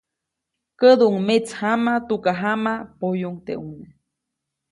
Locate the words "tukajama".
2.07-2.73